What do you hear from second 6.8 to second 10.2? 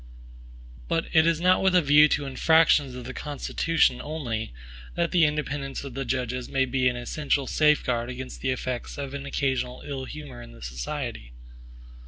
an essential safeguard against the effects of occasional ill